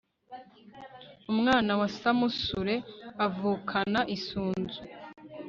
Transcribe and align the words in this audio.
umwana 1.31 1.71
wa 1.79 1.87
samusure 1.97 2.75
avukana 3.25 3.99
isunzu 4.15 4.79